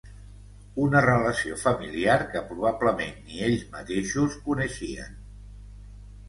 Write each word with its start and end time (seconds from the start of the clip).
Una 0.85 1.01
relació 1.05 1.57
familiar 1.63 2.15
que 2.31 2.41
probablement 2.53 3.13
ni 3.27 3.45
ells 3.49 3.67
mateixos 3.77 4.39
coneixien. 4.49 5.21